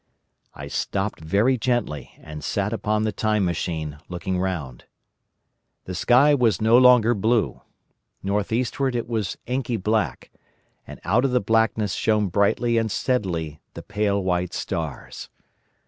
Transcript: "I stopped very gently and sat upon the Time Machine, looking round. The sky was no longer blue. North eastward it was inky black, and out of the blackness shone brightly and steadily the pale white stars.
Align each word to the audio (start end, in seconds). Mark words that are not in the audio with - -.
"I 0.55 0.67
stopped 0.67 1.19
very 1.19 1.59
gently 1.59 2.17
and 2.21 2.43
sat 2.43 2.73
upon 2.73 3.03
the 3.03 3.11
Time 3.11 3.45
Machine, 3.45 3.99
looking 4.09 4.39
round. 4.39 4.85
The 5.85 5.93
sky 5.93 6.33
was 6.33 6.59
no 6.59 6.75
longer 6.79 7.13
blue. 7.13 7.61
North 8.23 8.51
eastward 8.51 8.95
it 8.95 9.07
was 9.07 9.37
inky 9.45 9.77
black, 9.77 10.31
and 10.87 10.99
out 11.05 11.23
of 11.23 11.29
the 11.29 11.39
blackness 11.39 11.93
shone 11.93 12.29
brightly 12.29 12.79
and 12.79 12.89
steadily 12.91 13.59
the 13.75 13.83
pale 13.83 14.23
white 14.23 14.55
stars. 14.55 15.29